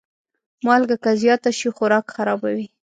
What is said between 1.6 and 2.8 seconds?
خوراک خرابوي.